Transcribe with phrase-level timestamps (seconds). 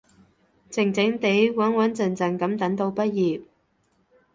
[0.71, 3.43] 靜靜哋，穩穩陣陣噉等到畢業